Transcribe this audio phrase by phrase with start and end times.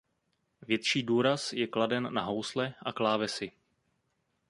[0.61, 3.51] Větší důraz je kladen na housle a klávesy.